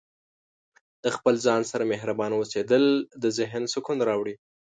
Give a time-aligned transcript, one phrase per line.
[1.03, 2.83] د خپل ځان سره مهربانه اوسیدل
[3.23, 4.35] د ذهن سکون راوړي.